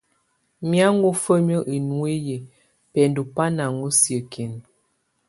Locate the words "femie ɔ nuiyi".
1.23-2.35